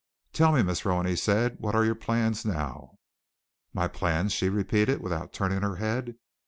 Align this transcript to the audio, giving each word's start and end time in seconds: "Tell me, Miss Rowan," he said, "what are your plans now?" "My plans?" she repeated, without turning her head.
"Tell 0.33 0.51
me, 0.51 0.63
Miss 0.63 0.83
Rowan," 0.83 1.05
he 1.05 1.15
said, 1.15 1.57
"what 1.59 1.75
are 1.75 1.85
your 1.85 1.93
plans 1.93 2.43
now?" 2.43 2.97
"My 3.71 3.87
plans?" 3.87 4.33
she 4.33 4.49
repeated, 4.49 4.99
without 4.99 5.31
turning 5.31 5.61
her 5.61 5.75
head. 5.75 6.15